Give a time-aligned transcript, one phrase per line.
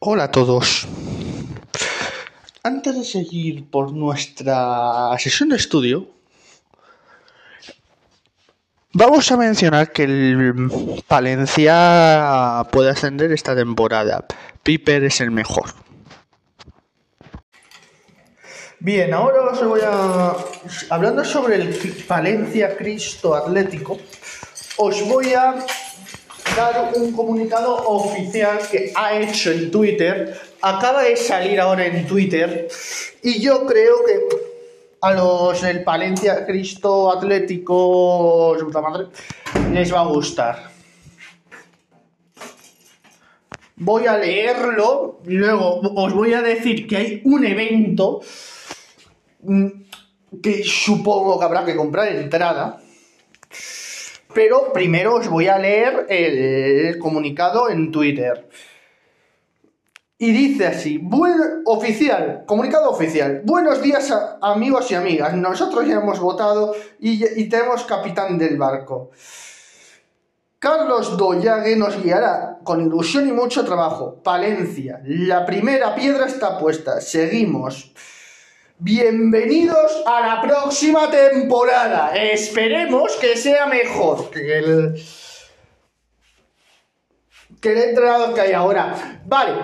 [0.00, 0.86] Hola a todos.
[2.62, 6.06] Antes de seguir por nuestra sesión de estudio,
[8.92, 14.24] vamos a mencionar que el Palencia puede ascender esta temporada.
[14.62, 15.74] Piper es el mejor.
[18.78, 20.36] Bien, ahora os voy a.
[20.90, 21.76] Hablando sobre el
[22.06, 23.98] Palencia Cristo Atlético,
[24.76, 25.56] os voy a
[26.96, 30.38] un comunicado oficial que ha hecho en Twitter.
[30.60, 32.68] Acaba de salir ahora en Twitter.
[33.22, 34.36] Y yo creo que
[35.00, 38.56] a los del Palencia Cristo Atlético
[39.72, 40.70] les va a gustar.
[43.76, 48.20] Voy a leerlo luego os voy a decir que hay un evento
[49.42, 49.68] mm,
[50.42, 52.80] que supongo que habrá que comprar entrada
[54.38, 58.48] pero primero os voy a leer el comunicado en Twitter.
[60.16, 63.42] Y dice así, buen oficial, comunicado oficial.
[63.44, 65.34] Buenos días amigos y amigas.
[65.34, 69.10] Nosotros ya hemos votado y, y tenemos capitán del barco.
[70.60, 74.22] Carlos Doyague nos guiará con ilusión y mucho trabajo.
[74.22, 77.00] Palencia, la primera piedra está puesta.
[77.00, 77.92] Seguimos.
[78.80, 82.14] Bienvenidos a la próxima temporada.
[82.14, 85.04] Esperemos que sea mejor que el.
[87.60, 89.20] que el entrenador que hay ahora.
[89.26, 89.54] Vale.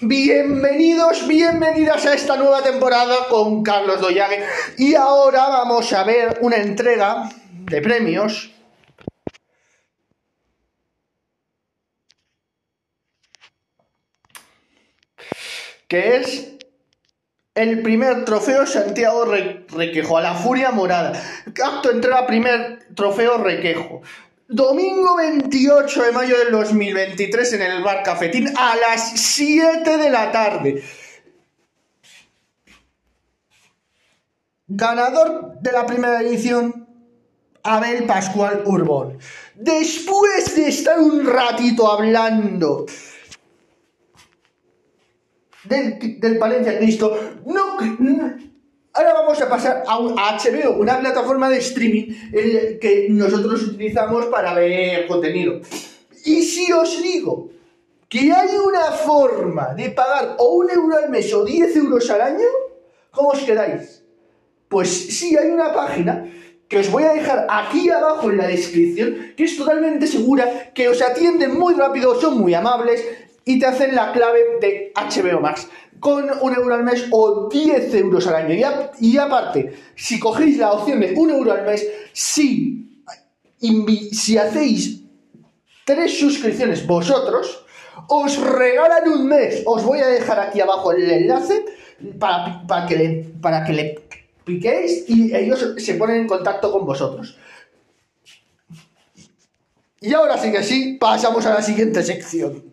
[0.00, 4.44] Bienvenidos, bienvenidas a esta nueva temporada con Carlos Doyague.
[4.78, 8.50] Y ahora vamos a ver una entrega de premios.
[15.86, 16.50] Que es
[17.60, 21.12] el primer trofeo Santiago Requejo, a la Furia Morada.
[21.46, 24.02] Acto entrada primer trofeo Requejo.
[24.48, 30.32] Domingo 28 de mayo del 2023 en el Bar Cafetín a las 7 de la
[30.32, 30.82] tarde.
[34.66, 36.88] Ganador de la primera edición,
[37.62, 39.18] Abel Pascual Urbón.
[39.54, 42.86] Después de estar un ratito hablando
[45.70, 47.16] del, Palencia Cristo.
[47.46, 47.78] No,
[48.92, 52.06] ahora vamos a pasar a, HBO, una plataforma de streaming
[52.80, 55.60] que nosotros utilizamos para ver contenido.
[56.24, 57.50] Y si os digo
[58.08, 62.20] que hay una forma de pagar o un euro al mes o 10 euros al
[62.20, 62.48] año,
[63.12, 64.02] ¿cómo os quedáis?
[64.68, 66.26] Pues sí, hay una página
[66.68, 70.88] que os voy a dejar aquí abajo en la descripción, que es totalmente segura, que
[70.88, 73.04] os atienden muy rápido, son muy amables
[73.50, 75.68] y te hacen la clave de HBO Max
[75.98, 78.54] con un euro al mes o 10 euros al año.
[79.00, 83.04] Y, aparte, si cogéis la opción de un euro al mes, si,
[84.12, 85.02] si hacéis
[85.84, 87.64] tres suscripciones vosotros,
[88.06, 89.64] os regalan un mes.
[89.66, 91.64] Os voy a dejar aquí abajo el enlace
[92.20, 94.00] para, para, que, para que le
[94.44, 97.36] piquéis y ellos se ponen en contacto con vosotros.
[100.00, 102.69] Y ahora sí que sí, pasamos a la siguiente sección.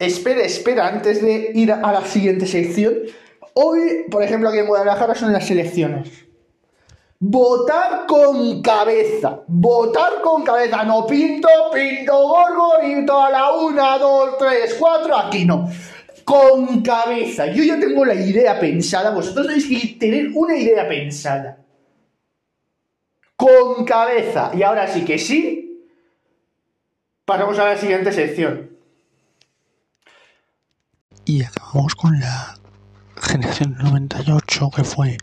[0.00, 2.94] Espera, espera, antes de ir a la siguiente sección.
[3.52, 6.08] Hoy, por ejemplo, aquí en Guadalajara son las elecciones.
[7.18, 9.42] Votar con cabeza.
[9.46, 10.84] Votar con cabeza.
[10.84, 15.14] No pinto, pinto gorgorito a la una, dos, tres, cuatro.
[15.18, 15.68] Aquí no.
[16.24, 17.48] Con cabeza.
[17.48, 19.10] Yo ya tengo la idea pensada.
[19.10, 21.58] Vosotros tenéis que tener una idea pensada.
[23.36, 24.50] Con cabeza.
[24.54, 25.86] Y ahora sí que sí.
[27.26, 28.79] Pasamos a la siguiente sección.
[31.30, 32.58] Y acabamos con la
[33.22, 35.16] generación 98 que fue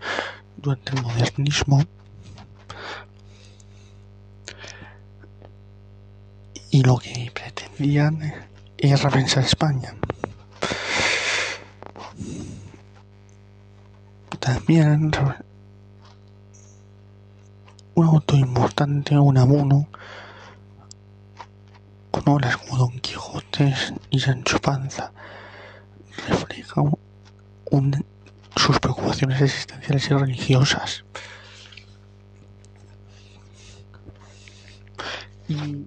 [0.55, 1.83] durante el modernismo.
[6.71, 8.33] Y lo que pretendían
[8.77, 9.95] es repensar España.
[14.39, 15.11] También
[17.95, 19.89] un auto importante, un amuno,
[22.11, 23.75] con obras como Don Quijote
[24.09, 25.11] y Sancho Panza
[26.27, 26.81] refleja
[28.55, 31.03] sus preocupaciones existenciales y religiosas.
[35.47, 35.85] Y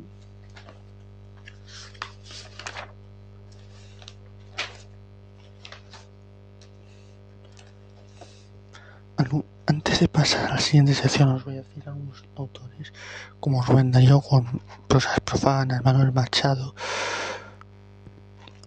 [9.67, 12.93] antes de pasar a la siguiente sección os voy a decir algunos autores
[13.39, 16.75] como Rubén Darío con prosas profanas, Manuel Machado,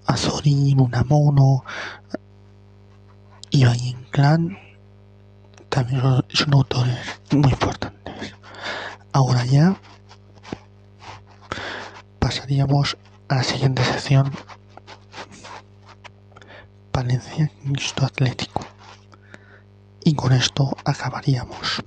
[0.06, 1.64] Azorín, Unamuno
[3.50, 4.58] y Valle Inclán
[5.70, 6.98] también son, autores
[7.32, 8.36] muy importantes.
[9.12, 9.76] Ahora ya
[12.20, 12.98] pasaríamos
[13.28, 14.32] a la siguiente sección
[16.92, 18.66] Palencia Cristo Atlético.
[20.04, 21.84] Y con esto acabaríamos.